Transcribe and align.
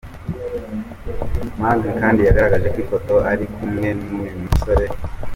Magaly 1.59 1.95
kandi 2.01 2.19
yagaragaje 2.27 2.69
ifoto 2.83 3.13
ari 3.31 3.45
kumwe 3.55 3.89
n’uyu 4.07 4.35
musore 4.43 4.85